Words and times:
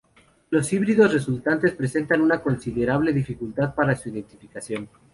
Los 0.49 0.73
híbridos 0.73 1.13
resultantes 1.13 1.73
presentan 1.73 2.21
una 2.21 2.41
considerable 2.41 3.13
dificultad 3.13 3.75
para 3.75 3.95
su 3.95 4.09
identificación. 4.09 4.89